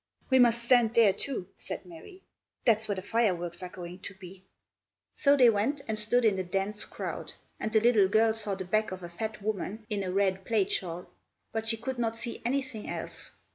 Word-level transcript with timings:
"We 0.31 0.39
must 0.39 0.63
stand 0.63 0.95
there, 0.95 1.13
too," 1.13 1.47
said 1.59 1.85
Mary; 1.85 2.23
"there's 2.65 2.87
where 2.87 2.95
the 2.95 3.03
fireworks 3.03 3.61
are 3.61 3.69
going 3.69 3.99
to 3.99 4.15
be." 4.15 4.43
So 5.13 5.37
they 5.37 5.47
went 5.51 5.81
and 5.87 5.99
stood 5.99 6.25
in 6.25 6.37
the 6.37 6.43
dense 6.43 6.85
crowd; 6.85 7.33
and 7.59 7.71
the 7.71 7.81
little 7.81 8.07
girl 8.07 8.33
saw 8.33 8.55
the 8.55 8.65
back 8.65 8.91
of 8.91 9.03
a 9.03 9.09
fat 9.09 9.43
woman 9.43 9.85
in 9.91 10.01
a 10.01 10.11
red 10.11 10.43
plaid 10.43 10.71
shawl, 10.71 11.07
but 11.51 11.67
she 11.67 11.77
could 11.77 11.99
not 11.99 12.17
see 12.17 12.41
anything 12.43 12.89
else. 12.89 13.29